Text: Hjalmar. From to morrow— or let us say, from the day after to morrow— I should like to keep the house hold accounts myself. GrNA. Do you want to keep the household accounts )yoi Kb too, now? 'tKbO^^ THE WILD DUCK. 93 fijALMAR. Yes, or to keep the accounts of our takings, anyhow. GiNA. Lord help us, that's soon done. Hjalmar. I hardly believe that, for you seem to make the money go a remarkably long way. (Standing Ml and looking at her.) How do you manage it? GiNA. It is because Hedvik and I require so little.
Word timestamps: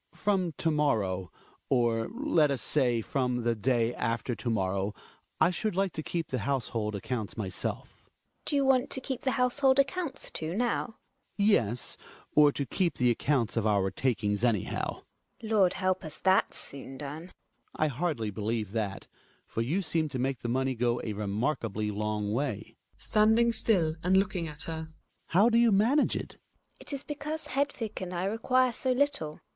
Hjalmar. 0.09 0.17
From 0.19 0.51
to 0.57 0.71
morrow— 0.71 1.31
or 1.69 2.07
let 2.09 2.49
us 2.49 2.63
say, 2.63 3.01
from 3.01 3.43
the 3.43 3.53
day 3.53 3.93
after 3.93 4.33
to 4.33 4.49
morrow— 4.49 4.95
I 5.39 5.51
should 5.51 5.75
like 5.75 5.93
to 5.93 6.01
keep 6.01 6.29
the 6.29 6.39
house 6.39 6.69
hold 6.69 6.95
accounts 6.95 7.37
myself. 7.37 8.09
GrNA. 8.09 8.45
Do 8.45 8.55
you 8.55 8.65
want 8.65 8.89
to 8.89 8.99
keep 8.99 9.21
the 9.21 9.33
household 9.33 9.77
accounts 9.77 10.25
)yoi 10.31 10.31
Kb 10.31 10.33
too, 10.33 10.55
now? 10.55 10.85
'tKbO^^ 10.85 10.87
THE 10.87 10.87
WILD 10.87 10.87
DUCK. 10.87 11.37
93 11.37 11.45
fijALMAR. 11.45 11.47
Yes, 11.53 11.97
or 12.33 12.51
to 12.51 12.65
keep 12.65 12.93
the 12.95 13.11
accounts 13.11 13.57
of 13.57 13.67
our 13.67 13.91
takings, 13.91 14.43
anyhow. 14.43 14.99
GiNA. 15.39 15.51
Lord 15.53 15.73
help 15.73 16.03
us, 16.03 16.17
that's 16.17 16.57
soon 16.57 16.97
done. 16.97 17.27
Hjalmar. 17.27 17.31
I 17.75 17.87
hardly 17.89 18.31
believe 18.31 18.71
that, 18.71 19.05
for 19.45 19.61
you 19.61 19.83
seem 19.83 20.09
to 20.09 20.17
make 20.17 20.39
the 20.39 20.49
money 20.49 20.73
go 20.73 20.99
a 21.03 21.13
remarkably 21.13 21.91
long 21.91 22.33
way. 22.33 22.75
(Standing 22.97 23.51
Ml 23.51 23.97
and 24.01 24.17
looking 24.17 24.47
at 24.47 24.63
her.) 24.63 24.89
How 25.27 25.49
do 25.49 25.59
you 25.59 25.71
manage 25.71 26.15
it? 26.15 26.29
GiNA. 26.29 26.77
It 26.79 26.91
is 26.93 27.03
because 27.03 27.47
Hedvik 27.49 28.01
and 28.01 28.15
I 28.15 28.25
require 28.25 28.71
so 28.71 28.93
little. 28.93 29.39